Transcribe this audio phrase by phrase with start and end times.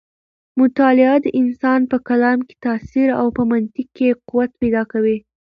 [0.59, 5.17] مطالعه د انسان په کلام کې تاثیر او په منطق کې قوت پیدا کوي.